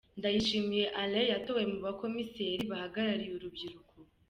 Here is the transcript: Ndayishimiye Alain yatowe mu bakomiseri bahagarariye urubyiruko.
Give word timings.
Ndayishimiye 0.19 0.85
Alain 1.01 1.29
yatowe 1.33 1.63
mu 1.71 1.79
bakomiseri 1.85 2.63
bahagarariye 2.71 3.33
urubyiruko. 3.35 3.93